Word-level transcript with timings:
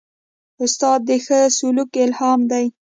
استاد 0.63 0.99
د 1.09 1.11
ښه 1.25 1.39
سلوک 1.57 1.91
الهام 2.05 2.39
دی. 2.51 2.65